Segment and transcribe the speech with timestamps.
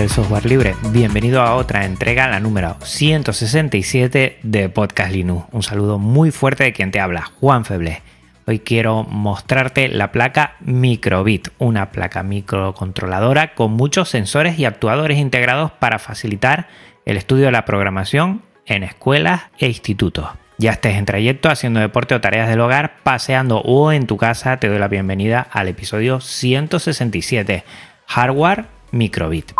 [0.00, 5.46] Del software libre, bienvenido a otra entrega, la número 167 de Podcast Linux.
[5.52, 8.02] Un saludo muy fuerte de quien te habla, Juan Feble.
[8.44, 15.70] Hoy quiero mostrarte la placa Microbit, una placa microcontroladora con muchos sensores y actuadores integrados
[15.70, 16.66] para facilitar
[17.04, 20.26] el estudio de la programación en escuelas e institutos.
[20.58, 24.56] Ya estés en trayecto haciendo deporte o tareas del hogar, paseando o en tu casa,
[24.56, 27.62] te doy la bienvenida al episodio 167,
[28.06, 29.52] Hardware Microbit.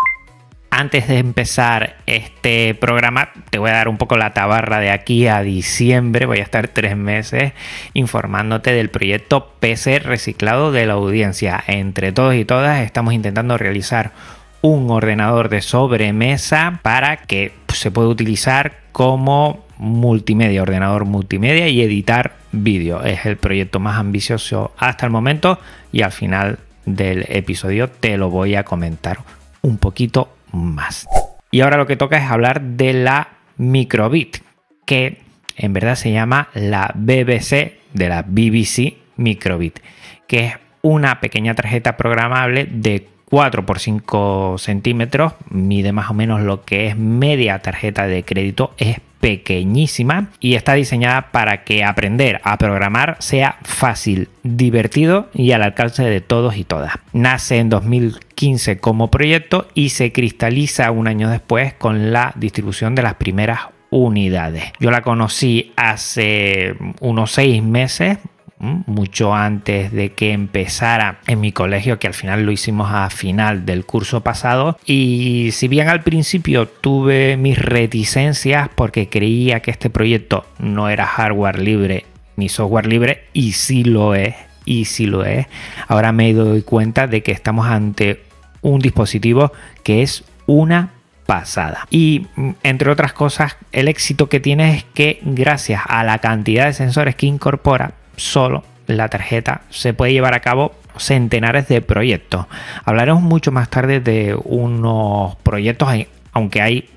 [0.77, 5.25] Antes de empezar este programa, te voy a dar un poco la tabarra de aquí
[5.25, 6.25] a diciembre.
[6.25, 7.53] Voy a estar tres meses
[7.93, 11.63] informándote del proyecto PC reciclado de la audiencia.
[11.67, 14.11] Entre todos y todas estamos intentando realizar
[14.59, 22.33] un ordenador de sobremesa para que se pueda utilizar como multimedia, ordenador multimedia y editar
[22.51, 23.01] vídeo.
[23.01, 25.57] Es el proyecto más ambicioso hasta el momento
[25.93, 29.19] y al final del episodio te lo voy a comentar
[29.61, 31.07] un poquito más.
[31.51, 34.37] Y ahora lo que toca es hablar de la microbit,
[34.85, 35.21] que
[35.55, 39.79] en verdad se llama la BBC de la BBC Microbit,
[40.27, 46.39] que es una pequeña tarjeta programable de 4 por 5 centímetros, mide más o menos
[46.39, 52.39] lo que es media tarjeta de crédito, es pequeñísima y está diseñada para que aprender
[52.45, 56.93] a programar sea fácil, divertido y al alcance de todos y todas.
[57.11, 63.03] Nace en 2015 como proyecto y se cristaliza un año después con la distribución de
[63.03, 64.63] las primeras unidades.
[64.79, 68.17] Yo la conocí hace unos seis meses,
[68.57, 73.65] mucho antes de que empezara en mi colegio, que al final lo hicimos a final
[73.65, 74.77] del curso pasado.
[74.85, 81.05] Y si bien al principio tuve mis reticencias porque creía que este proyecto no era
[81.05, 82.05] hardware libre
[82.35, 84.35] ni software libre, y sí lo es,
[84.65, 85.47] y sí lo es,
[85.87, 88.23] ahora me doy cuenta de que estamos ante
[88.61, 89.51] un dispositivo
[89.83, 90.89] que es una
[91.25, 91.87] pasada.
[91.89, 96.65] Y mm, entre otras cosas, el éxito que tiene es que gracias a la cantidad
[96.65, 102.45] de sensores que incorpora, solo la tarjeta se puede llevar a cabo centenares de proyectos.
[102.83, 105.89] Hablaremos mucho más tarde de unos proyectos,
[106.31, 106.89] aunque hay,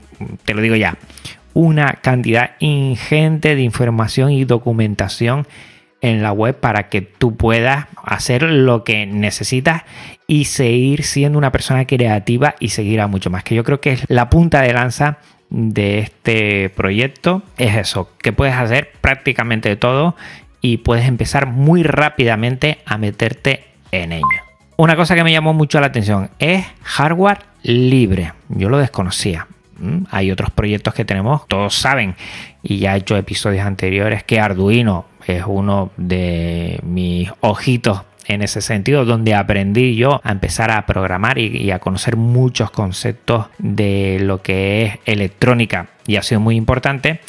[0.45, 0.97] te lo digo ya,
[1.55, 5.47] una cantidad ingente de información y documentación
[6.01, 9.83] en la web para que tú puedas hacer lo que necesitas
[10.29, 13.43] y seguir siendo una persona creativa y seguir a mucho más.
[13.43, 15.19] Que yo creo que es la punta de lanza
[15.51, 17.43] de este proyecto.
[17.57, 20.15] Es eso, que puedes hacer prácticamente todo
[20.61, 24.27] y puedes empezar muy rápidamente a meterte en ello.
[24.77, 28.33] Una cosa que me llamó mucho la atención es hardware libre.
[28.49, 29.49] Yo lo desconocía.
[29.79, 32.15] Mm, hay otros proyectos que tenemos, todos saben,
[32.63, 38.61] y ya he hecho episodios anteriores, que Arduino es uno de mis ojitos en ese
[38.61, 44.19] sentido, donde aprendí yo a empezar a programar y, y, a conocer muchos conceptos de
[44.21, 47.21] lo que es electrónica y ha sido muy importante.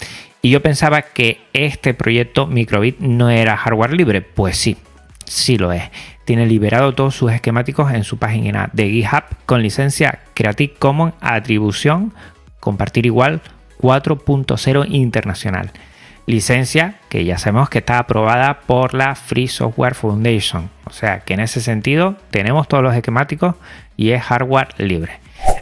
[0.42, 4.22] Y yo pensaba que este proyecto Microbit no era hardware libre.
[4.22, 4.78] Pues sí,
[5.26, 5.84] sí lo es.
[6.26, 12.14] Tiene liberado todos sus esquemáticos en su página de GitHub con licencia Creative Commons atribución
[12.60, 13.42] compartir igual
[13.82, 15.72] 4.0 internacional.
[16.26, 20.70] Licencia que ya sabemos que está aprobada por la Free Software Foundation.
[20.86, 23.56] O sea que en ese sentido tenemos todos los esquemáticos
[23.98, 25.20] y es hardware libre.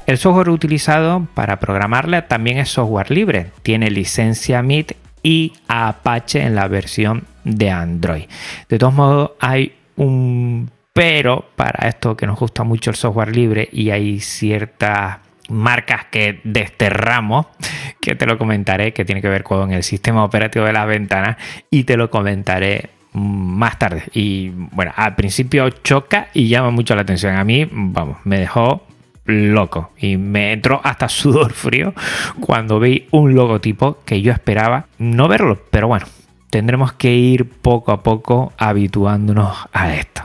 [0.08, 6.56] El software utilizado para programarla también es software libre, tiene licencia MIT y Apache en
[6.56, 8.24] la versión de Android.
[8.70, 13.68] De todos modos, hay un pero para esto que nos gusta mucho el software libre
[13.70, 15.18] y hay ciertas
[15.50, 17.48] marcas que desterramos,
[18.02, 21.36] que te lo comentaré, que tiene que ver con el sistema operativo de las ventanas
[21.70, 24.04] y te lo comentaré más tarde.
[24.14, 27.36] Y bueno, al principio choca y llama mucho la atención.
[27.36, 28.87] A mí, vamos, me dejó
[29.28, 31.94] loco y me entró hasta sudor frío
[32.40, 36.06] cuando vi un logotipo que yo esperaba no verlo, pero bueno,
[36.50, 40.24] tendremos que ir poco a poco habituándonos a esto.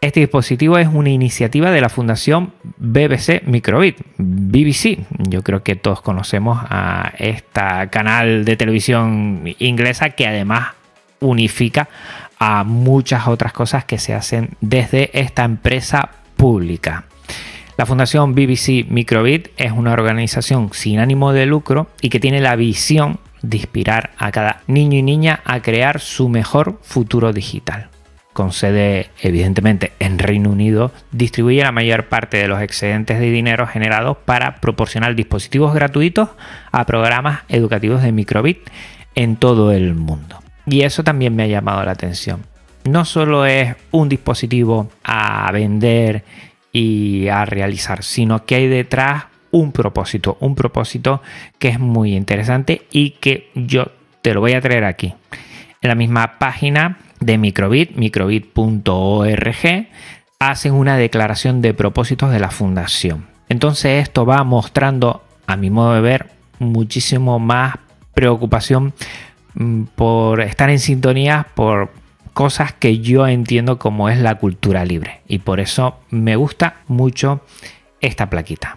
[0.00, 4.98] Este dispositivo es una iniciativa de la Fundación BBC Microbit, BBC.
[5.28, 7.60] Yo creo que todos conocemos a este
[7.90, 10.74] canal de televisión inglesa que además
[11.20, 11.88] unifica
[12.38, 17.04] a muchas otras cosas que se hacen desde esta empresa pública.
[17.76, 22.56] La Fundación BBC Microbit es una organización sin ánimo de lucro y que tiene la
[22.56, 27.88] visión de inspirar a cada niño y niña a crear su mejor futuro digital.
[28.32, 33.66] Con sede evidentemente en Reino Unido, distribuye la mayor parte de los excedentes de dinero
[33.66, 36.30] generados para proporcionar dispositivos gratuitos
[36.72, 38.70] a programas educativos de Microbit
[39.14, 40.38] en todo el mundo.
[40.64, 42.42] Y eso también me ha llamado la atención.
[42.84, 46.24] No solo es un dispositivo a vender
[46.76, 51.22] y a realizar, sino que hay detrás un propósito, un propósito
[51.58, 55.14] que es muy interesante y que yo te lo voy a traer aquí.
[55.80, 59.86] En la misma página de Microbit, microbit.org,
[60.38, 63.24] hacen una declaración de propósitos de la fundación.
[63.48, 66.26] Entonces esto va mostrando, a mi modo de ver,
[66.58, 67.76] muchísimo más
[68.12, 68.92] preocupación
[69.54, 71.90] mm, por estar en sintonía, por
[72.36, 75.22] cosas que yo entiendo como es la cultura libre.
[75.26, 77.40] Y por eso me gusta mucho
[78.02, 78.76] esta plaquita.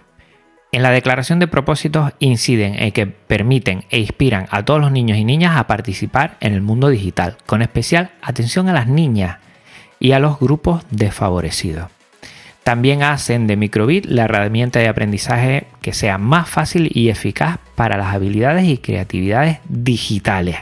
[0.72, 5.18] En la declaración de propósitos inciden en que permiten e inspiran a todos los niños
[5.18, 9.36] y niñas a participar en el mundo digital, con especial atención a las niñas
[9.98, 11.90] y a los grupos desfavorecidos.
[12.64, 17.98] También hacen de Microbit la herramienta de aprendizaje que sea más fácil y eficaz para
[17.98, 20.60] las habilidades y creatividades digitales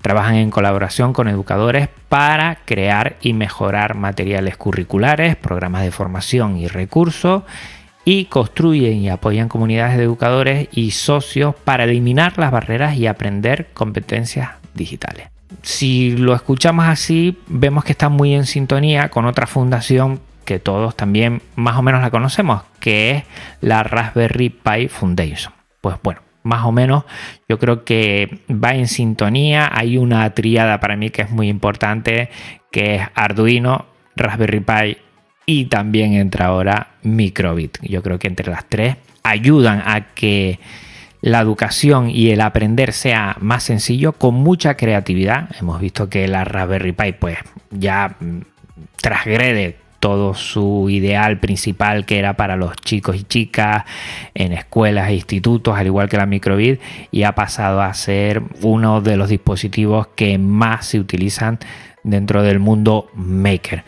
[0.00, 6.68] Trabajan en colaboración con educadores para crear y mejorar materiales curriculares, programas de formación y
[6.68, 7.42] recursos
[8.04, 13.68] y construyen y apoyan comunidades de educadores y socios para eliminar las barreras y aprender
[13.74, 15.28] competencias digitales.
[15.62, 20.96] Si lo escuchamos así, vemos que está muy en sintonía con otra fundación que todos
[20.96, 23.24] también más o menos la conocemos, que es
[23.60, 25.52] la Raspberry Pi Foundation.
[25.82, 27.04] Pues bueno, más o menos,
[27.48, 29.70] yo creo que va en sintonía.
[29.72, 32.30] Hay una triada para mí que es muy importante,
[32.72, 33.86] que es Arduino,
[34.16, 34.96] Raspberry Pi
[35.46, 37.78] y también entra ahora Microbit.
[37.82, 40.58] Yo creo que entre las tres ayudan a que
[41.20, 45.50] la educación y el aprender sea más sencillo con mucha creatividad.
[45.60, 47.38] Hemos visto que la Raspberry Pi pues
[47.70, 48.40] ya mm,
[48.96, 53.84] transgrede todo su ideal principal que era para los chicos y chicas
[54.34, 56.78] en escuelas e institutos, al igual que la microvid,
[57.10, 61.58] y ha pasado a ser uno de los dispositivos que más se utilizan
[62.02, 63.84] dentro del mundo maker.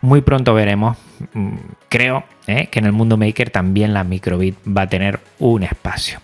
[0.00, 0.98] Muy pronto veremos,
[1.32, 1.54] mm,
[1.88, 6.20] creo, eh, que en el mundo maker también la microvid va a tener un espacio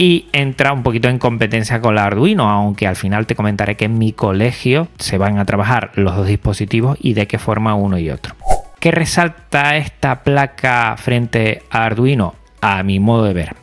[0.00, 3.84] y entra un poquito en competencia con la Arduino, aunque al final te comentaré que
[3.84, 7.98] en mi colegio se van a trabajar los dos dispositivos y de qué forma uno
[7.98, 8.34] y otro.
[8.80, 12.34] ¿Qué resalta esta placa frente a Arduino?
[12.62, 13.54] A mi modo de ver.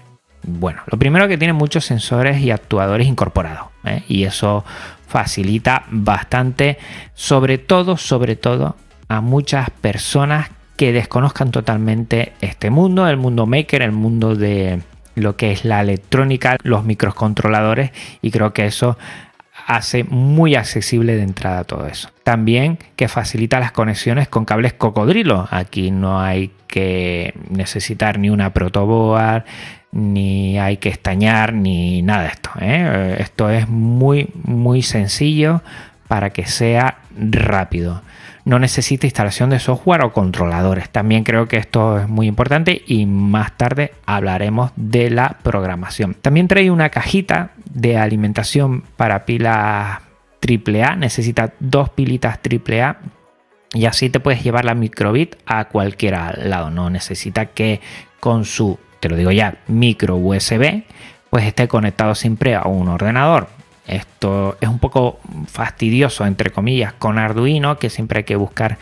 [0.44, 4.04] Bueno, lo primero que tiene muchos sensores y actuadores incorporados ¿eh?
[4.08, 4.64] y eso
[5.08, 6.78] facilita bastante,
[7.16, 8.76] sobre todo, sobre todo
[9.08, 14.82] a muchas personas que desconozcan totalmente este mundo, el mundo maker, el mundo de
[15.16, 17.90] lo que es la electrónica, los microcontroladores
[18.22, 19.00] y creo que eso
[19.66, 22.10] hace muy accesible de entrada todo eso.
[22.24, 25.48] También que facilita las conexiones con cables cocodrilo.
[25.52, 29.46] Aquí no hay que necesitar ni una protoboard,
[29.92, 32.50] ni hay que estañar, ni nada de esto.
[32.60, 33.18] ¿eh?
[33.20, 35.62] Esto es muy, muy sencillo
[36.08, 38.02] para que sea rápido
[38.48, 40.90] no necesita instalación de software o controladores.
[40.90, 46.14] También creo que esto es muy importante y más tarde hablaremos de la programación.
[46.14, 50.00] También trae una cajita de alimentación para pilas
[50.42, 50.96] AAA.
[50.96, 52.98] Necesita dos pilitas AAA
[53.74, 56.14] y así te puedes llevar la microbit a cualquier
[56.46, 56.70] lado.
[56.70, 57.82] No necesita que
[58.20, 60.84] con su, te lo digo ya, micro USB,
[61.30, 63.50] pues esté conectado siempre a un ordenador.
[63.86, 68.78] Esto es un poco fastidioso, entre comillas, con Arduino, que siempre hay que buscar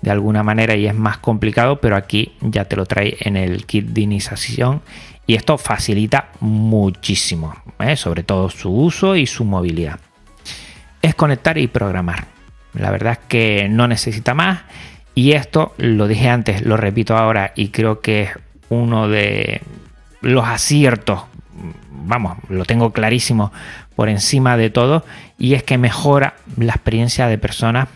[0.00, 3.66] de alguna manera y es más complicado, pero aquí ya te lo trae en el
[3.66, 4.82] kit de iniciación
[5.26, 7.96] y esto facilita muchísimo, ¿eh?
[7.96, 9.98] sobre todo su uso y su movilidad.
[11.02, 12.26] Es conectar y programar.
[12.74, 14.62] La verdad es que no necesita más
[15.14, 18.30] y esto lo dije antes, lo repito ahora y creo que es
[18.68, 19.62] uno de
[20.20, 21.22] los aciertos,
[21.90, 23.52] vamos, lo tengo clarísimo
[23.94, 25.04] por encima de todo
[25.38, 27.88] y es que mejora la experiencia de personas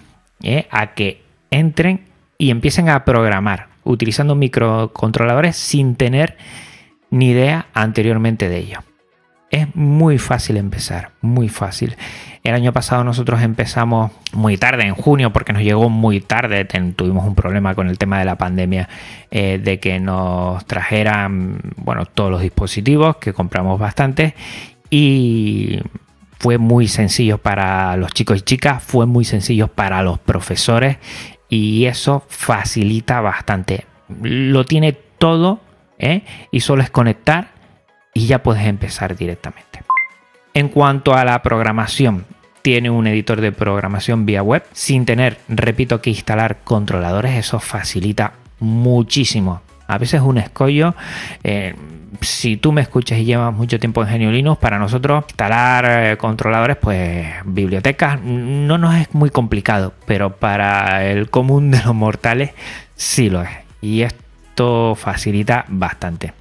[0.43, 0.67] ¿eh?
[0.71, 2.07] a que entren
[2.39, 6.37] y empiecen a programar utilizando microcontroladores sin tener
[7.11, 8.79] ni idea anteriormente de ello.
[9.50, 11.97] Es muy fácil empezar, muy fácil.
[12.45, 16.64] El año pasado nosotros empezamos muy tarde, en junio, porque nos llegó muy tarde.
[16.64, 18.88] tuvimos un problema con el tema de la pandemia,
[19.33, 24.35] eh, de que nos trajeran, bueno, todos los dispositivos, que compramos bastantes,
[24.88, 25.81] y
[26.38, 30.99] fue muy sencillo para los chicos y chicas, fue muy sencillo para los profesores
[31.49, 33.85] y eso facilita bastante
[34.23, 35.61] lo tiene todo
[36.00, 36.23] ¿eh?
[36.50, 37.49] y solo es conectar
[38.14, 39.83] y ya puedes empezar directamente.
[40.54, 42.25] En cuanto a la programación,
[42.62, 47.37] tiene un editor de programación vía web sin tener, repito, que instalar controladores.
[47.37, 49.62] Eso facilita muchísimo.
[49.87, 50.95] A veces un escollo.
[51.42, 51.75] Eh,
[52.21, 56.16] si tú me escuchas y llevas mucho tiempo en Genio Linux, para nosotros instalar eh,
[56.16, 62.50] controladores, pues bibliotecas, no nos es muy complicado, pero para el común de los mortales
[62.95, 63.50] sí lo es.
[63.80, 64.21] Y esto
[64.97, 66.33] facilita bastante.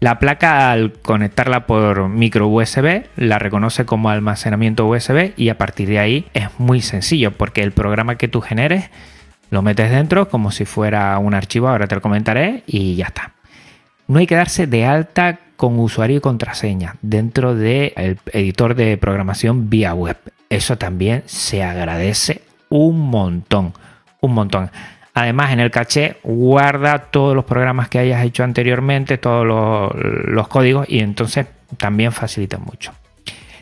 [0.00, 5.88] La placa al conectarla por micro USB la reconoce como almacenamiento USB y a partir
[5.88, 8.90] de ahí es muy sencillo porque el programa que tú generes
[9.50, 13.34] lo metes dentro como si fuera un archivo, ahora te lo comentaré y ya está.
[14.08, 19.70] No hay que darse de alta con usuario y contraseña dentro del editor de programación
[19.70, 20.16] vía web.
[20.48, 23.72] Eso también se agradece un montón,
[24.20, 24.70] un montón.
[25.14, 30.88] Además, en el caché guarda todos los programas que hayas hecho anteriormente, todos los, códigos
[30.88, 32.92] y entonces también facilita mucho.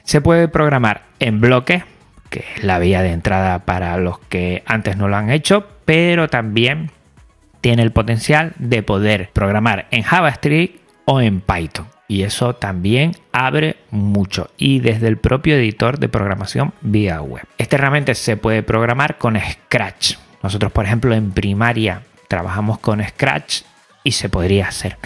[0.04, 1.84] Se puede programar en bloques,
[2.30, 6.28] que es la vía de entrada para los que antes no lo han hecho, pero
[6.28, 6.90] también
[7.60, 11.86] tiene el potencial de poder programar en JavaScript o en Python.
[12.06, 14.50] Y eso también abre mucho.
[14.56, 17.44] Y desde el propio editor de programación vía web.
[17.58, 20.16] Realmente se puede programar con Scratch.
[20.42, 23.62] Nosotros, por ejemplo, en primaria trabajamos con Scratch
[24.04, 24.96] y se podría hacer.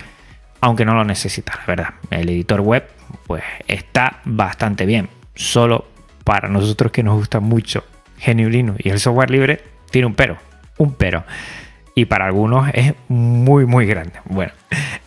[0.60, 1.94] Aunque no lo necesita, la verdad.
[2.10, 2.88] El editor web,
[3.26, 5.08] pues está bastante bien.
[5.34, 5.86] Solo
[6.24, 7.84] para nosotros que nos gusta mucho
[8.24, 9.60] GNU y el software libre,
[9.90, 10.38] tiene un pero.
[10.78, 11.24] Un pero.
[11.94, 14.14] Y para algunos es muy, muy grande.
[14.24, 14.52] Bueno,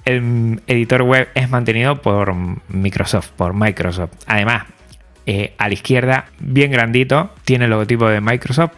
[0.06, 2.34] el editor web es mantenido por
[2.70, 4.12] Microsoft, por Microsoft.
[4.26, 4.66] Además,
[5.26, 8.72] eh, a la izquierda, bien grandito, tiene el logotipo de Microsoft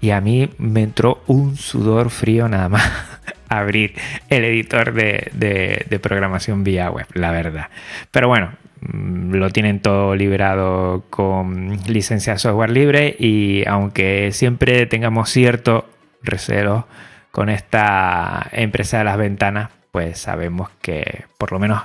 [0.00, 2.90] y a mí me entró un sudor frío nada más
[3.48, 3.94] abrir
[4.28, 7.68] el editor de, programación vía web, la verdad.
[8.10, 14.86] Pero bueno, mm, lo tienen todo liberado con licencia de software libre y aunque siempre
[14.86, 15.88] tengamos cierto
[16.22, 16.86] recelo
[17.30, 21.82] con esta empresa de las ventanas, pues sabemos que por lo menos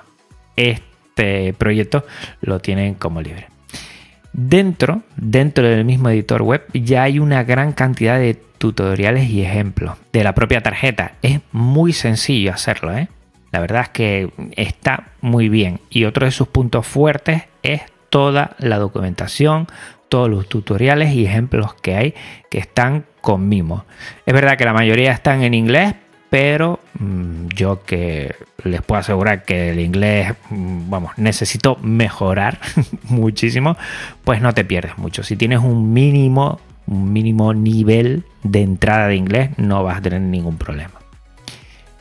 [0.55, 2.05] este proyecto
[2.41, 3.47] lo tienen como libre.
[4.33, 9.97] Dentro, dentro del mismo editor web ya hay una gran cantidad de tutoriales y ejemplos
[10.13, 11.13] de la propia tarjeta.
[11.21, 13.09] Es muy sencillo hacerlo, ¿eh?
[13.51, 15.81] La verdad es que está muy bien.
[15.89, 19.67] Y otro de sus puntos fuertes es toda la documentación,
[20.09, 22.13] todos los tutoriales y ejemplos que hay
[22.49, 23.85] que están con Mimo.
[24.25, 25.95] Es verdad que la mayoría están en inglés,
[26.31, 28.33] pero mm, yo que
[28.63, 32.57] les puedo asegurar que el inglés, mm, vamos, necesito mejorar
[33.09, 33.75] muchísimo,
[34.23, 35.23] pues no te pierdes mucho.
[35.23, 40.21] Si tienes un mínimo, un mínimo nivel de entrada de inglés, no vas a tener
[40.21, 40.93] ningún problema.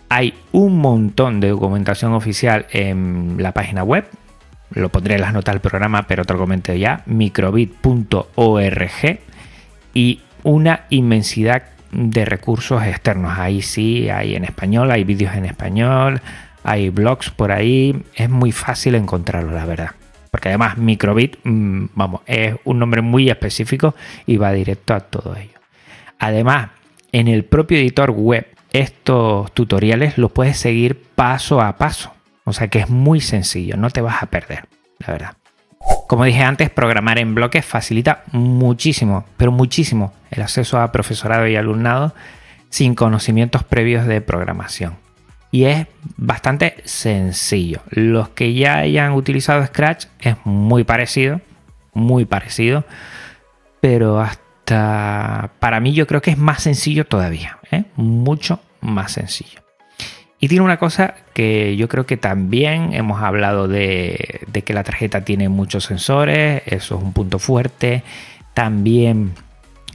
[0.08, 4.06] Hay un montón de documentación oficial en la página web.
[4.70, 7.02] Lo pondré en las notas del programa, pero te lo comento ya.
[7.06, 9.18] microbit.org
[9.92, 13.38] y una inmensidad de recursos externos.
[13.38, 16.20] Ahí sí, hay en español, hay vídeos en español,
[16.62, 18.02] hay blogs por ahí.
[18.14, 19.90] Es muy fácil encontrarlo, la verdad.
[20.30, 23.94] Porque además Microbit, mm, vamos, es un nombre muy específico
[24.26, 25.58] y va directo a todo ello.
[26.18, 26.70] Además,
[27.12, 32.12] en el propio editor web, estos tutoriales los puedes seguir paso a paso.
[32.44, 34.66] O sea que es muy sencillo, no te vas a perder,
[34.98, 35.39] la verdad.
[36.10, 41.54] Como dije antes, programar en bloques facilita muchísimo, pero muchísimo, el acceso a profesorado y
[41.54, 42.16] alumnado
[42.68, 44.96] sin conocimientos previos de programación.
[45.52, 47.82] Y es bastante sencillo.
[47.90, 51.40] Los que ya hayan utilizado Scratch es muy parecido,
[51.92, 52.84] muy parecido,
[53.80, 57.84] pero hasta para mí yo creo que es más sencillo todavía, ¿eh?
[57.94, 59.60] mucho más sencillo.
[60.42, 65.22] Y tiene una cosa que yo creo que también hemos hablado de, que la tarjeta
[65.22, 68.02] tiene muchos sensores, eso es un punto fuerte.
[68.54, 69.32] También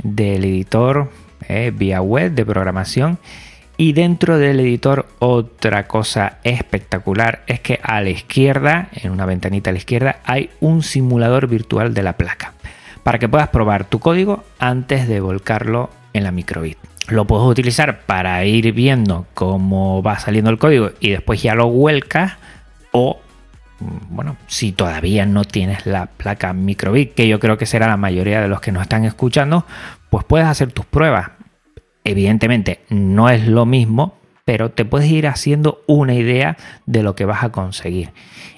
[0.04, 1.10] del editor
[1.50, 3.18] eh, vía web de programación.
[3.78, 9.72] Y dentro del editor otra cosa espectacular es que a la izquierda, en una ventanita
[9.72, 12.54] a la izquierda, hay un simulador virtual de la placa
[13.02, 16.78] para que puedas probar tu código antes de volcarlo en la microbit
[17.10, 21.70] lo puedes utilizar para ir viendo cómo va saliendo el código y después ya lo
[21.70, 22.34] vuelcas
[22.92, 23.20] o
[23.80, 27.98] mm, bueno, si todavía no tienes la placa microbit, que yo creo que será la
[27.98, 29.66] mayoría de los que nos están escuchando,
[30.10, 31.32] pues puedes hacer tus pruebas.
[32.04, 37.26] Evidentemente no es lo mismo, pero te puedes ir haciendo una idea de lo que
[37.26, 38.12] vas a conseguir.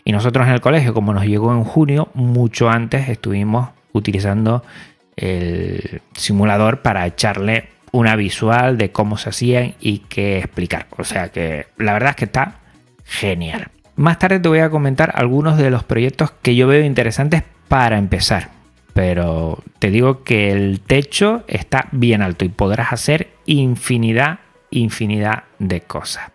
[0.03, 4.63] Y nosotros en el colegio, como nos llegó en junio, mucho antes estuvimos utilizando
[5.15, 10.87] el simulador para echarle una visual de cómo se hacían y qué explicar.
[10.97, 12.59] O sea que la verdad es que está
[13.05, 13.69] genial.
[13.95, 17.97] Más tarde te voy a comentar algunos de los proyectos que yo veo interesantes para
[17.97, 18.49] empezar.
[18.93, 24.39] Pero te digo que el techo está bien alto y podrás hacer infinidad,
[24.71, 26.31] infinidad de cosas.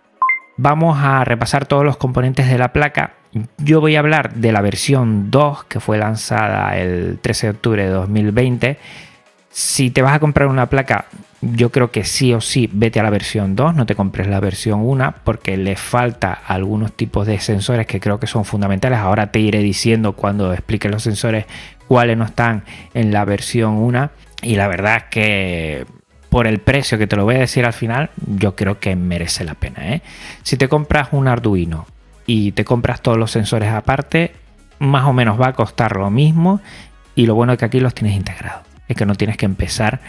[0.56, 3.14] Vamos a repasar todos los componentes de la placa.
[3.58, 7.84] Yo voy a hablar de la versión 2 que fue lanzada el 13 de octubre
[7.84, 8.78] de 2020.
[9.52, 11.04] Si te vas a comprar una placa,
[11.42, 14.40] yo creo que sí o sí vete a la versión 2, no te compres la
[14.40, 18.98] versión 1 porque le falta algunos tipos de sensores que creo que son fundamentales.
[18.98, 21.44] Ahora te iré diciendo cuando explique los sensores
[21.86, 25.86] cuáles no están en la versión 1 y la verdad es que
[26.30, 29.44] por el precio que te lo voy a decir al final, yo creo que merece
[29.44, 29.92] la pena.
[29.92, 30.02] ¿eh?
[30.42, 31.86] Si te compras un Arduino
[32.24, 34.32] y te compras todos los sensores aparte,
[34.78, 36.62] más o menos va a costar lo mismo
[37.14, 38.71] y lo bueno es que aquí los tienes integrados.
[38.88, 40.00] Es que no tienes que empezar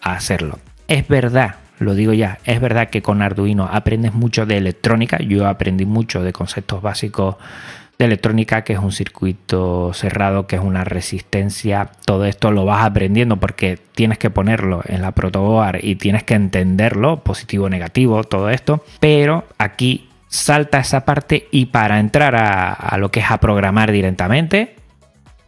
[0.00, 0.58] a hacerlo.
[0.88, 5.18] Es verdad, lo digo ya, es verdad que con Arduino aprendes mucho de electrónica.
[5.18, 7.36] Yo aprendí mucho de conceptos básicos
[7.98, 12.84] de electrónica, que es un circuito cerrado, que es una resistencia, todo esto lo vas
[12.84, 18.50] aprendiendo porque tienes que ponerlo en la protoboard y tienes que entenderlo, positivo, negativo, todo
[18.50, 23.38] esto, pero aquí salta esa parte y para entrar a, a lo que es a
[23.38, 24.76] programar directamente,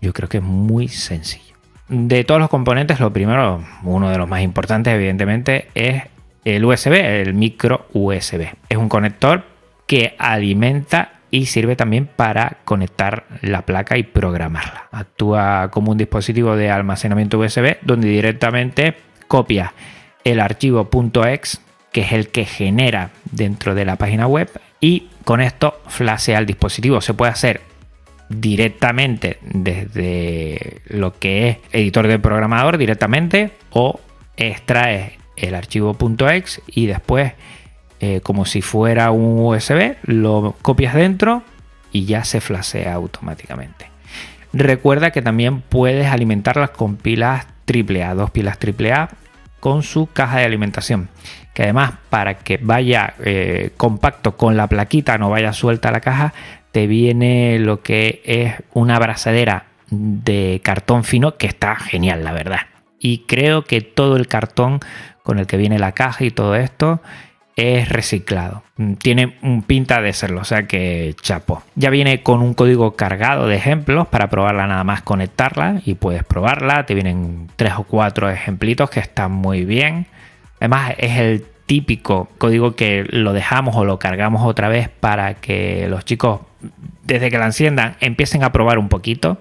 [0.00, 1.47] yo creo que es muy sencillo.
[1.88, 6.02] De todos los componentes, lo primero, uno de los más importantes, evidentemente, es
[6.44, 8.48] el USB, el micro USB.
[8.68, 9.44] Es un conector
[9.86, 14.88] que alimenta y sirve también para conectar la placa y programarla.
[14.92, 18.94] Actúa como un dispositivo de almacenamiento USB donde directamente
[19.26, 19.74] copia
[20.24, 20.88] el archivo
[21.26, 21.58] .exe
[21.92, 26.46] que es el que genera dentro de la página web y con esto flashea el
[26.46, 27.00] dispositivo.
[27.00, 27.60] Se puede hacer
[28.28, 34.00] directamente desde lo que es editor de programador directamente o
[34.36, 35.96] extraes el archivo
[36.30, 37.32] .exe y después
[38.00, 41.42] eh, como si fuera un USB, lo copias dentro
[41.90, 43.90] y ya se flashea automáticamente.
[44.52, 49.08] Recuerda que también puedes alimentarlas con pilas AAA, dos pilas AAA
[49.58, 51.08] con su caja de alimentación.
[51.54, 56.32] Que además, para que vaya eh, compacto con la plaquita, no vaya suelta la caja,
[56.72, 62.60] te viene lo que es una abrazadera de cartón fino que está genial, la verdad.
[62.98, 64.80] Y creo que todo el cartón
[65.22, 67.00] con el que viene la caja y todo esto
[67.58, 68.62] es reciclado.
[68.76, 71.62] Mm, tiene un pinta de serlo, o sea que chapo.
[71.74, 76.22] Ya viene con un código cargado de ejemplos para probarla nada más conectarla y puedes
[76.24, 76.86] probarla.
[76.86, 80.06] Te vienen tres o cuatro ejemplitos que están muy bien.
[80.60, 85.88] Además es el típico código que lo dejamos o lo cargamos otra vez para que
[85.88, 86.40] los chicos
[87.04, 89.38] desde que la enciendan empiecen a probar un poquito.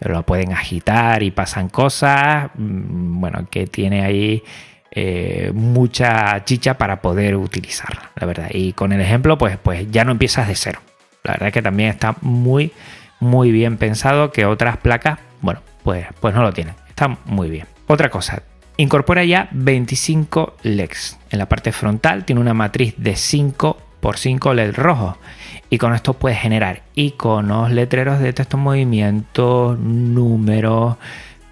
[0.00, 2.50] Lo pueden agitar y pasan cosas.
[2.54, 4.42] Mm, bueno, que tiene ahí
[4.90, 8.48] eh, mucha chicha para poder utilizarla, la verdad.
[8.52, 10.80] Y con el ejemplo, pues, pues ya no empiezas de cero.
[11.24, 12.72] La verdad es que también está muy,
[13.20, 16.74] muy bien pensado que otras placas, bueno, pues, pues no lo tienen.
[16.88, 17.66] Está muy bien.
[17.86, 18.42] Otra cosa,
[18.76, 21.18] incorpora ya 25 LEDs.
[21.30, 25.16] En la parte frontal tiene una matriz de 5 por 5 LED rojos.
[25.70, 30.96] Y con esto puedes generar iconos, letreros de texto movimiento, números,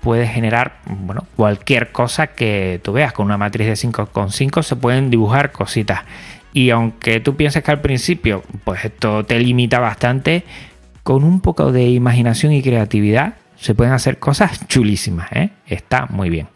[0.01, 3.13] puedes generar bueno, cualquier cosa que tú veas.
[3.13, 6.03] Con una matriz de 5,5 se pueden dibujar cositas.
[6.53, 10.45] Y aunque tú pienses que al principio, pues esto te limita bastante,
[11.03, 15.31] con un poco de imaginación y creatividad se pueden hacer cosas chulísimas.
[15.33, 15.51] ¿eh?
[15.67, 16.49] Está muy bien.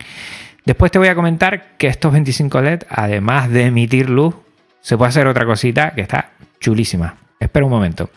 [0.65, 4.35] Después te voy a comentar que estos 25 LED, además de emitir luz,
[4.81, 7.17] se puede hacer otra cosita que está chulísima.
[7.39, 8.11] Espera un momento.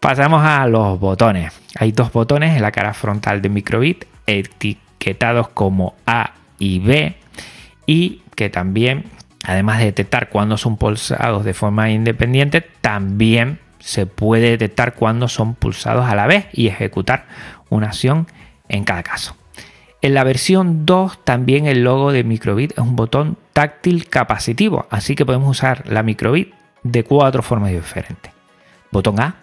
[0.00, 1.52] Pasamos a los botones.
[1.76, 7.16] Hay dos botones en la cara frontal de Microbit etiquetados como A y B
[7.86, 9.04] y que también,
[9.44, 15.54] además de detectar cuando son pulsados de forma independiente, también se puede detectar cuando son
[15.54, 17.26] pulsados a la vez y ejecutar
[17.70, 18.26] una acción
[18.68, 19.37] en cada caso.
[20.00, 25.16] En la versión 2 también el logo de Microbit es un botón táctil capacitivo, así
[25.16, 28.32] que podemos usar la Microbit de cuatro formas diferentes.
[28.92, 29.34] Botón A,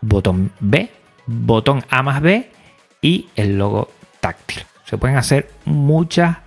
[0.00, 0.90] botón B,
[1.26, 2.50] botón A más B
[3.00, 3.88] y el logo
[4.20, 4.64] táctil.
[4.84, 6.38] Se pueden hacer muchas,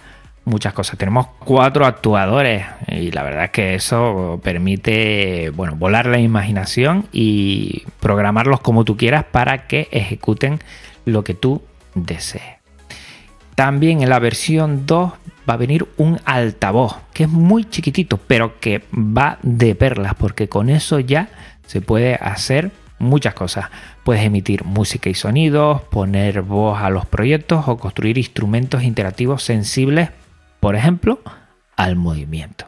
[0.44, 0.98] muchas cosas.
[0.98, 7.84] Tenemos cuatro actuadores y la verdad es que eso permite, bueno, volar la imaginación y
[8.02, 10.60] programarlos como tú quieras para que ejecuten
[11.06, 11.64] lo que tú
[11.96, 12.63] desees.
[13.56, 15.14] También en la versión 2
[15.50, 20.50] va a venir un altavoz que es muy chiquitito, pero que va de perlas, porque
[20.50, 21.30] con eso ya
[21.68, 23.70] se puede hacer muchas cosas.
[24.04, 30.10] Puedes emitir música y sonidos, poner voz a los proyectos o construir instrumentos interactivos sensibles,
[30.60, 31.20] por ejemplo,
[31.76, 32.68] al movimiento.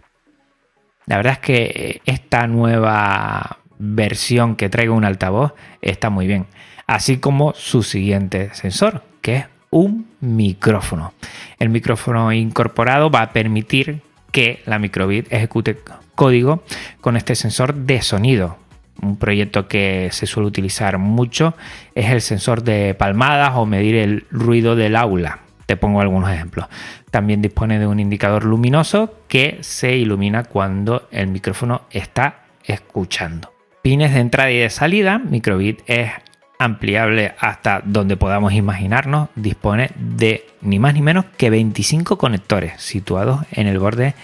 [1.07, 6.47] La verdad es que esta nueva versión que traiga un altavoz está muy bien,
[6.87, 11.13] así como su siguiente sensor, que es un micrófono.
[11.59, 15.77] El micrófono incorporado va a permitir que la microbit ejecute
[16.15, 16.63] código
[17.01, 18.57] con este sensor de sonido.
[19.01, 21.53] Un proyecto que se suele utilizar mucho
[21.95, 25.39] es el sensor de palmadas o medir el ruido del aula.
[25.65, 26.67] Te pongo algunos ejemplos.
[27.11, 33.51] También dispone de un indicador luminoso que se ilumina cuando el micrófono está escuchando.
[33.81, 35.17] Pines de entrada y de salida.
[35.19, 36.11] Microbit es
[36.59, 39.29] ampliable hasta donde podamos imaginarnos.
[39.35, 44.15] Dispone de ni más ni menos que 25 conectores situados en el borde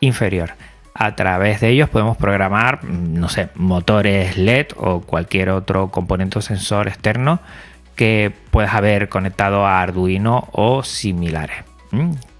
[0.00, 0.50] inferior.
[0.94, 6.42] A través de ellos podemos programar, no sé, motores LED o cualquier otro componente o
[6.42, 7.40] sensor externo
[7.94, 11.64] que puedas haber conectado a Arduino o similares.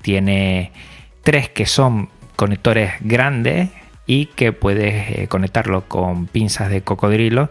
[0.02, 0.72] Tiene
[1.22, 3.70] tres que son conectores grandes
[4.06, 7.50] y que puedes eh, conectarlo con pinzas de cocodrilo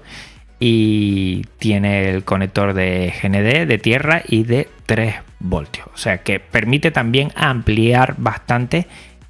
[0.60, 5.88] y tiene el conector de GND de tierra y de 3 voltios.
[5.94, 8.88] O sea que permite también ampliar bastante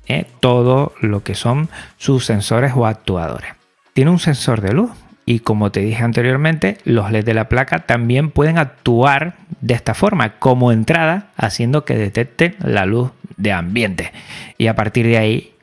[0.08, 3.52] eh, todo lo que son sus sensores o actuadores.
[3.94, 4.92] Tiene un sensor de luz
[5.26, 9.94] y como te dije anteriormente, los LEDs de la placa también pueden actuar de esta
[9.94, 14.14] forma como entrada, haciendo que detecte la luz de ambiente.
[14.58, 15.54] Y a partir de ahí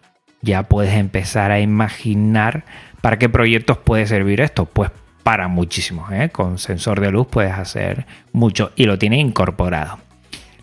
[0.43, 2.65] ya puedes empezar a imaginar
[3.01, 4.67] para qué proyectos puede servir esto.
[4.67, 4.91] Pues
[5.25, 6.07] para muchísimo.
[6.13, 6.29] ¿eh?
[6.29, 9.99] Con sensor de luz puedes hacer mucho y lo tiene incorporado.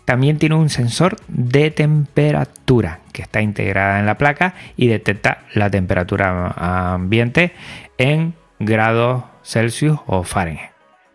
[0.06, 5.68] También tiene un sensor de temperatura que está integrada en la placa y detecta la
[5.68, 6.48] temperatura
[6.94, 7.52] ambiente
[7.98, 10.70] en grados Celsius o Fahrenheit.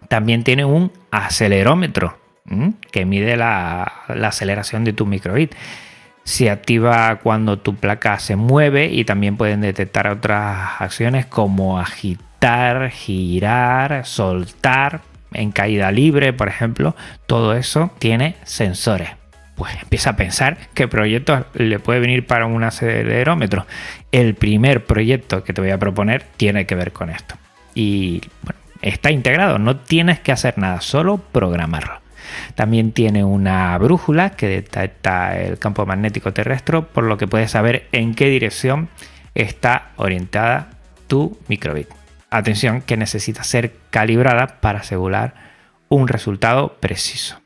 [0.07, 2.17] También tiene un acelerómetro
[2.91, 5.53] que mide la, la aceleración de tu microbit
[6.27, 12.26] se activa cuando tu placa se mueve y también pueden detectar otras acciones como agitar,
[12.91, 15.01] girar, soltar
[15.33, 16.95] en caída libre, por ejemplo.
[17.25, 19.09] Todo eso tiene sensores.
[19.55, 23.65] Pues empieza a pensar qué proyecto le puede venir para un acelerómetro.
[24.11, 27.35] El primer proyecto que te voy a proponer tiene que ver con esto.
[27.73, 28.21] Y
[28.81, 32.01] está integrado, no tienes que hacer nada, solo programarlo.
[32.55, 37.87] También tiene una brújula que detecta el campo magnético terrestre, por lo que puedes saber
[37.91, 38.89] en qué dirección
[39.33, 40.71] está orientada
[41.07, 41.87] tu microbit.
[42.29, 45.35] Atención que necesita ser calibrada para asegurar
[45.89, 47.39] un resultado preciso.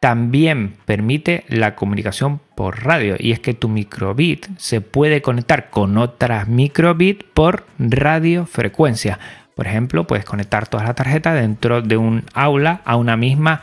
[0.00, 5.98] También permite la comunicación por radio y es que tu microbit se puede conectar con
[5.98, 9.18] otras microbit por radiofrecuencia.
[9.56, 13.60] Por ejemplo, puedes conectar todas las tarjetas dentro de un aula a una misma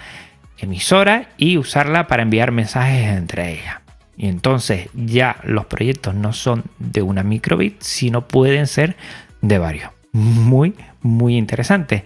[0.57, 3.79] emisora y usarla para enviar mensajes entre ellas.
[4.17, 8.97] Y entonces ya los proyectos no son de una microbit, sino pueden ser
[9.41, 9.94] de varios.
[10.15, 12.05] Muy, muy interesante.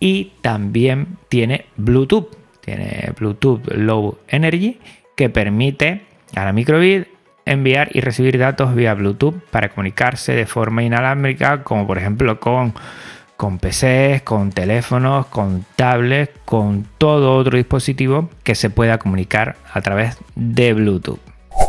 [0.00, 2.36] Y también tiene Bluetooth.
[2.60, 4.80] Tiene Bluetooth Low Energy
[5.14, 6.02] que permite
[6.34, 7.06] a la microbit
[7.46, 12.74] enviar y recibir datos vía Bluetooth para comunicarse de forma inalámbrica, como por ejemplo con
[13.36, 19.80] con PCs, con teléfonos, con tablets, con todo otro dispositivo que se pueda comunicar a
[19.80, 21.20] través de Bluetooth.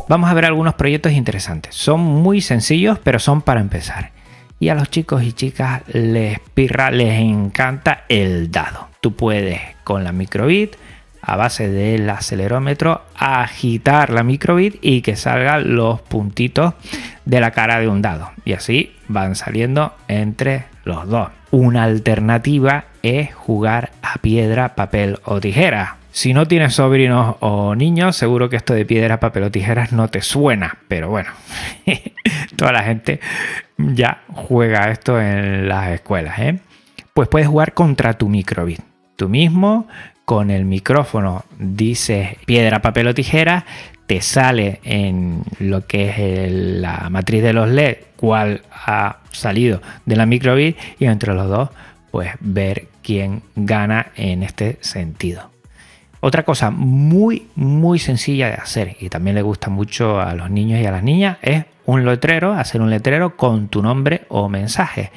[0.08, 1.76] Vamos a ver algunos proyectos interesantes.
[1.76, 4.14] Son muy sencillos, pero son para empezar.
[4.60, 8.88] Y a los chicos y chicas les pirra, les encanta el dado.
[9.02, 10.76] Tú puedes con la microbit
[11.22, 16.76] a base del acelerómetro agitar la microbit y que salgan los puntitos
[17.26, 18.32] de la cara de un dado.
[18.46, 21.30] Y así van saliendo entre los dos.
[21.52, 25.98] Una alternativa es jugar a piedra, papel o tijera.
[26.15, 30.08] Si no tienes sobrinos o niños, seguro que esto de piedra, papel o tijeras no
[30.08, 31.32] te suena, pero bueno,
[32.56, 33.19] toda la gente
[33.78, 36.39] ya juega esto en las escuelas.
[36.39, 36.60] ¿eh?
[37.13, 38.80] Pues puedes jugar contra tu microbit.
[39.17, 39.89] Tú mismo,
[40.23, 43.65] con el micrófono, dices piedra, papel o tijera,
[44.08, 50.15] te sale en lo que es la matriz de los LED cuál ha salido de
[50.15, 51.71] la microbit y entre los dos
[52.10, 55.55] pues ver quién gana en este sentido.
[56.28, 60.82] Otra cosa muy muy sencilla de hacer y también le gusta mucho a los niños
[60.82, 65.12] y a las niñas es un letrero, hacer un letrero con tu nombre o mensaje.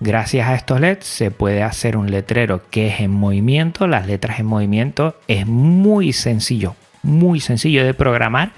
[0.00, 4.40] Gracias a estos LEDs se puede hacer un letrero que es en movimiento, las letras
[4.40, 8.50] en movimiento, es muy sencillo, muy sencillo de programar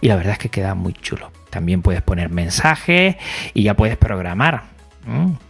[0.00, 1.30] y la verdad es que queda muy chulo.
[1.50, 3.14] También puedes poner mensajes
[3.54, 4.73] y ya puedes programar.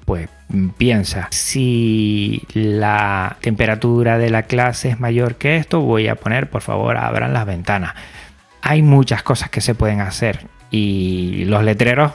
[0.05, 0.29] Pues
[0.77, 6.62] piensa, si la temperatura de la clase es mayor que esto, voy a poner, por
[6.62, 7.95] favor, abran las ventanas.
[8.62, 12.12] Hay muchas cosas que se pueden hacer y los letreros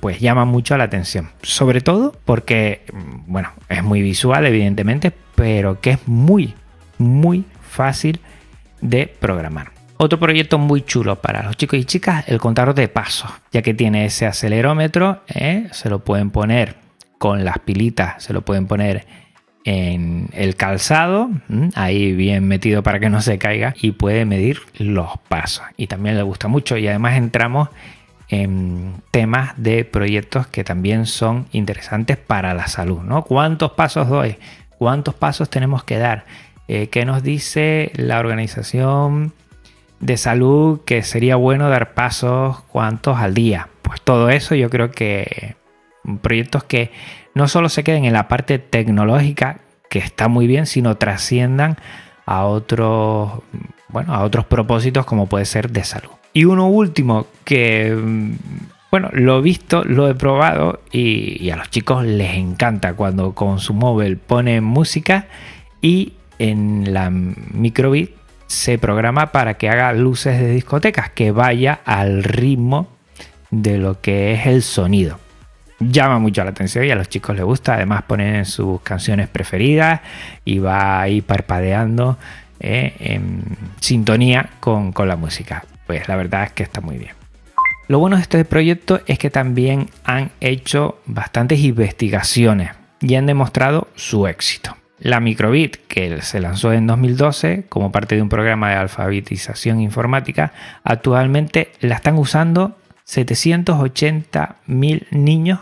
[0.00, 1.30] pues llaman mucho la atención.
[1.42, 2.82] Sobre todo porque,
[3.26, 6.54] bueno, es muy visual evidentemente, pero que es muy,
[6.98, 8.20] muy fácil
[8.80, 9.79] de programar.
[10.02, 13.74] Otro proyecto muy chulo para los chicos y chicas, el contador de pasos, ya que
[13.74, 15.68] tiene ese acelerómetro, ¿eh?
[15.72, 16.76] se lo pueden poner
[17.18, 19.06] con las pilitas, se lo pueden poner
[19.66, 21.28] en el calzado,
[21.74, 25.66] ahí bien metido para que no se caiga, y puede medir los pasos.
[25.76, 27.68] Y también le gusta mucho y además entramos
[28.30, 33.22] en temas de proyectos que también son interesantes para la salud, ¿no?
[33.24, 34.38] ¿Cuántos pasos doy?
[34.78, 36.24] ¿Cuántos pasos tenemos que dar?
[36.68, 39.34] Eh, ¿Qué nos dice la organización
[40.00, 43.68] de salud que sería bueno dar pasos cuántos al día?
[43.82, 45.56] Pues todo eso yo creo que
[46.22, 46.90] proyectos que
[47.34, 51.76] no solo se queden en la parte tecnológica, que está muy bien, sino trasciendan
[52.26, 53.42] a otros,
[53.88, 56.10] bueno, a otros propósitos como puede ser de salud.
[56.32, 58.32] Y uno último que, mm,
[58.90, 63.58] bueno, lo he visto, lo he probado y, a los chicos les encanta cuando con
[63.58, 65.26] su móvil ponen música
[65.80, 68.12] y en la microbit
[68.50, 72.88] se programa para que haga luces de discotecas, que vaya al ritmo
[73.50, 75.18] de lo que es el sonido.
[75.78, 77.74] Llama mucho la atención y a los chicos les gusta.
[77.74, 80.00] Además ponen sus canciones preferidas
[80.44, 82.18] y va ahí parpadeando
[82.58, 87.16] eh, en sintonía con la música pues la verdad es que está muy bien.
[87.88, 93.88] Lo bueno de este proyecto es que también han hecho bastantes investigaciones y han demostrado
[93.96, 94.76] su éxito.
[95.00, 100.52] La Microbit, que se lanzó en 2012 como parte de un programa de alfabetización informática,
[100.84, 105.60] actualmente la están usando 780.000 niños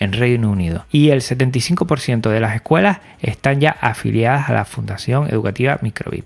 [0.00, 5.28] en Reino Unido y el 75% de las escuelas están ya afiliadas a la Fundación
[5.28, 6.24] Educativa Microbit.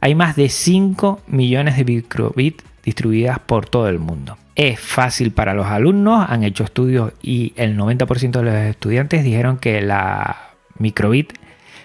[0.00, 4.38] Hay más de 5 millones de Microbit distribuidas por todo el mundo.
[4.54, 9.58] Es fácil para los alumnos, han hecho estudios y el 90% de los estudiantes dijeron
[9.58, 10.36] que la
[10.78, 11.32] microbit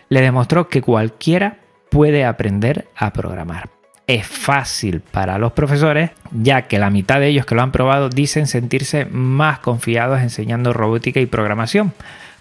[0.10, 1.58] le demostró que cualquiera
[1.90, 3.70] puede aprender a programar.
[4.08, 8.10] Es fácil para los profesores, ya que la mitad de ellos que lo han probado
[8.10, 11.94] dicen sentirse más confiados enseñando robótica y programación,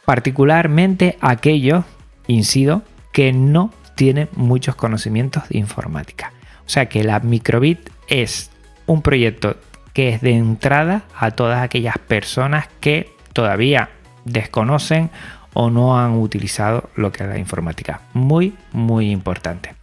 [0.05, 1.85] particularmente aquellos,
[2.27, 6.33] incido, que no tienen muchos conocimientos de informática.
[6.67, 8.51] O sea que la microbit es
[8.87, 9.57] un proyecto
[9.93, 13.91] que es de entrada a todas aquellas personas que todavía
[14.25, 15.11] desconocen
[15.55, 18.03] o no han utilizado lo que es la informática.
[18.13, 19.75] Muy, muy importante.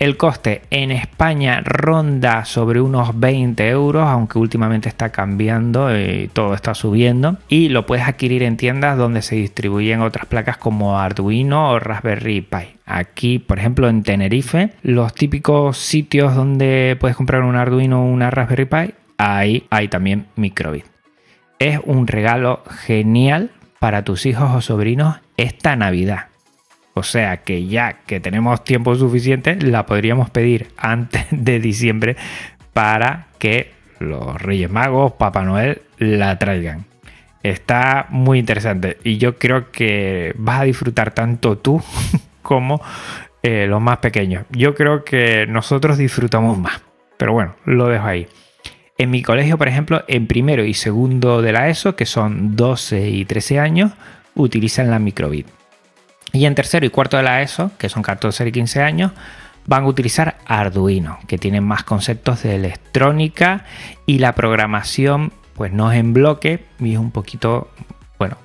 [0.00, 6.54] El coste en España ronda sobre unos 20 euros, aunque últimamente está cambiando y todo
[6.54, 7.36] está subiendo.
[7.50, 12.40] Y lo puedes adquirir en tiendas donde se distribuyen otras placas como Arduino o Raspberry
[12.40, 12.78] Pi.
[12.86, 18.30] Aquí, por ejemplo, en Tenerife, los típicos sitios donde puedes comprar un Arduino o una
[18.30, 20.86] Raspberry Pi, ahí hay también microbit.
[21.58, 26.30] Es un regalo genial para tus hijos o sobrinos esta Navidad
[26.94, 32.16] o sea que ya que tenemos tiempo suficiente, la podríamos pedir antes de diciembre
[32.72, 36.86] para que los Reyes Magos, Papá Noel, la traigan.
[37.42, 41.82] Está muy interesante y yo creo que vas a disfrutar tanto tú
[42.42, 42.82] como
[43.42, 44.44] eh, los más pequeños.
[44.50, 46.82] Yo creo que nosotros disfrutamos más,
[47.16, 48.28] pero bueno, lo dejo ahí.
[49.00, 53.08] En mi colegio, por ejemplo, en primero y segundo de la ESO, que son 12
[53.08, 53.92] y 13 años,
[54.34, 55.46] utilizan la microbit.
[56.34, 59.12] Y en tercero y cuarto de la ESO, que son 14 y 15 años,
[59.64, 63.64] van a utilizar Arduino, que tienen más conceptos de electrónica
[64.04, 67.70] y la programación pues no es en bloque y es un poquito,
[68.18, 68.36] bueno,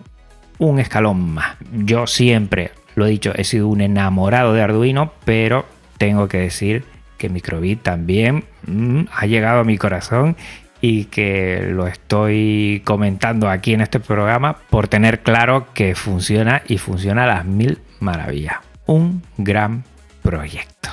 [0.57, 1.57] un escalón más.
[1.73, 5.65] Yo siempre, lo he dicho, he sido un enamorado de Arduino, pero
[5.97, 10.35] tengo que decir que Microbit también mm, ha llegado a mi corazón
[10.81, 16.77] y que lo estoy comentando aquí en este programa por tener claro que funciona y
[16.77, 18.57] funciona a las mil maravillas.
[18.85, 19.83] Un gran
[20.21, 20.89] proyecto.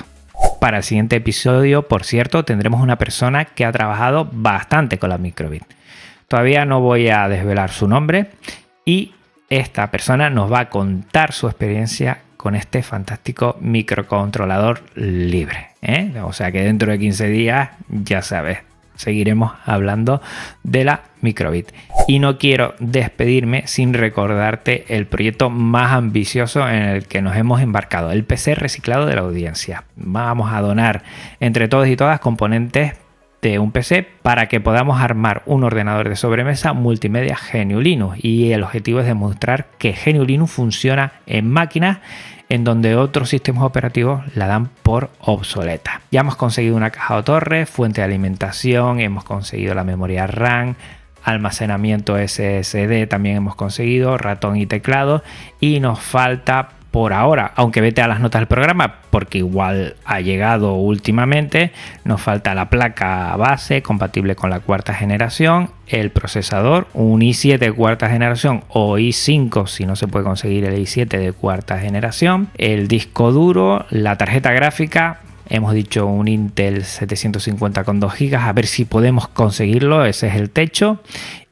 [0.59, 5.17] Para el siguiente episodio, por cierto, tendremos una persona que ha trabajado bastante con la
[5.17, 5.63] microbit.
[6.27, 8.31] Todavía no voy a desvelar su nombre
[8.85, 9.13] y
[9.49, 15.69] esta persona nos va a contar su experiencia con este fantástico microcontrolador libre.
[15.81, 16.11] ¿eh?
[16.25, 18.57] O sea que dentro de 15 días, ya sabes,
[18.95, 20.21] seguiremos hablando
[20.61, 21.71] de la microbit.
[22.05, 27.61] Y no quiero despedirme sin recordarte el proyecto más ambicioso en el que nos hemos
[27.61, 29.85] embarcado, el PC reciclado de la audiencia.
[29.95, 31.03] Vamos a donar
[31.39, 32.97] entre todos y todas componentes
[33.41, 38.53] de un PC para que podamos armar un ordenador de sobremesa multimedia GNU Linux y
[38.53, 41.99] el objetivo es demostrar que GNU Linux funciona en máquinas
[42.53, 46.01] en donde otros sistemas operativos la dan por obsoleta.
[46.11, 50.75] Ya hemos conseguido una caja o torre, fuente de alimentación, hemos conseguido la memoria RAM,
[51.23, 55.23] almacenamiento SSD también hemos conseguido, ratón y teclado
[55.59, 60.21] y nos falta por ahora, aunque vete a las notas del programa, porque igual ha
[60.21, 61.71] llegado últimamente,
[62.03, 67.71] nos falta la placa base compatible con la cuarta generación, el procesador, un i7 de
[67.71, 72.87] cuarta generación o i5 si no se puede conseguir el i7 de cuarta generación, el
[72.87, 78.67] disco duro, la tarjeta gráfica, hemos dicho un Intel 750 con 2 GB, a ver
[78.67, 81.01] si podemos conseguirlo, ese es el techo,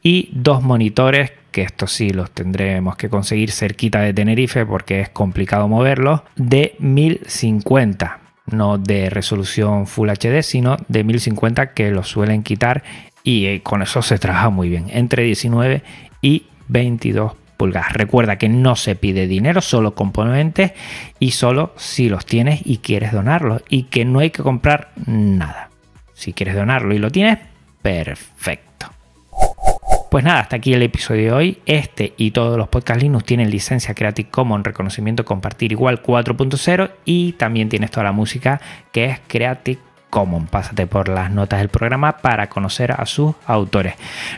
[0.04, 5.10] y dos monitores que estos sí los tendremos que conseguir cerquita de Tenerife porque es
[5.10, 12.44] complicado moverlos, de 1050, no de resolución Full HD, sino de 1050 que los suelen
[12.44, 12.84] quitar
[13.24, 15.84] y eh, con eso se trabaja muy bien, entre 19
[16.22, 17.94] y 22 pulgadas.
[17.94, 20.72] Recuerda que no se pide dinero, solo componentes
[21.20, 25.70] y solo si los tienes y quieres donarlos y que no hay que comprar nada.
[26.14, 27.40] Si quieres donarlo y lo tienes,
[27.82, 28.88] perfecto.
[30.12, 31.58] Pues nada, hasta aquí el episodio de hoy.
[31.66, 37.32] Este y todos los podcast Linux tienen licencia Creative Commons reconocimiento compartir igual 4.0 y
[37.32, 38.60] también tienes toda la música
[38.92, 40.50] que es Creative Commons.
[40.50, 43.94] Pásate por las notas del programa para conocer a sus autores.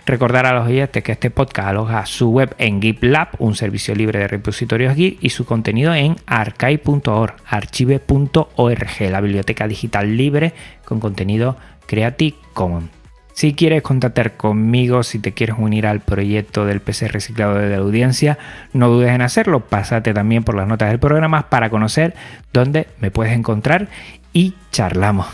[0.06, 4.20] Recordar a los oyentes que este podcast aloja su web en GitLab, un servicio libre
[4.20, 10.54] de repositorios Git, y su contenido en archive.org, archive.org, la biblioteca digital libre
[10.86, 11.58] con contenido
[11.88, 13.03] Creative Commons.
[13.34, 17.78] Si quieres contactar conmigo, si te quieres unir al proyecto del PC reciclado de la
[17.78, 18.38] audiencia,
[18.74, 19.62] no dudes en hacerlo.
[19.62, 22.14] Pásate también por las notas del programa para conocer
[22.54, 23.88] dónde me puedes encontrar
[24.34, 25.28] y charlamos.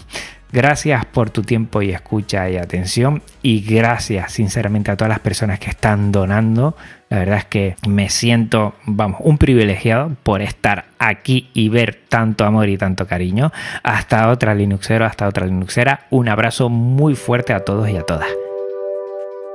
[0.51, 5.59] Gracias por tu tiempo y escucha y atención y gracias sinceramente a todas las personas
[5.59, 6.75] que están donando.
[7.09, 12.45] La verdad es que me siento, vamos, un privilegiado por estar aquí y ver tanto
[12.45, 13.51] amor y tanto cariño.
[13.83, 16.07] Hasta otra Linuxero, hasta otra Linuxera.
[16.09, 18.29] Un abrazo muy fuerte a todos y a todas.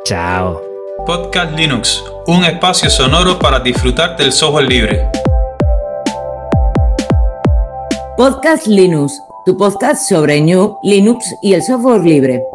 [0.04, 0.62] Chao.
[1.06, 5.08] Podcast Linux, un espacio sonoro para disfrutar del software libre.
[8.16, 12.53] Podcast Linux tu podcast sobre New, Linux y el software libre.